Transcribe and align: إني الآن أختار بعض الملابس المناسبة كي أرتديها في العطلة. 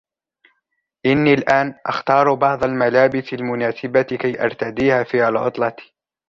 إني 1.05 1.33
الآن 1.33 1.75
أختار 1.85 2.33
بعض 2.33 2.63
الملابس 2.63 3.33
المناسبة 3.33 4.01
كي 4.01 4.43
أرتديها 4.43 5.03
في 5.03 5.27
العطلة. 5.29 5.75